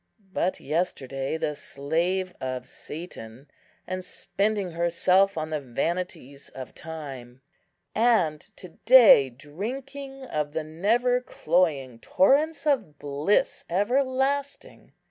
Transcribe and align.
But 0.33 0.59
yesterday 0.59 1.37
the 1.37 1.53
slave 1.53 2.33
of 2.41 2.65
Satan, 2.65 3.51
and 3.85 4.03
spending 4.03 4.71
herself 4.71 5.37
on 5.37 5.51
the 5.51 5.59
vanities 5.61 6.49
of 6.49 6.73
time; 6.73 7.41
and 7.93 8.39
to 8.55 8.69
day 8.87 9.29
drinking 9.29 10.25
of 10.25 10.53
the 10.53 10.63
never 10.63 11.21
cloying 11.21 11.99
torrents 11.99 12.65
of 12.65 12.97
bliss 12.97 13.63
everlasting. 13.69 14.93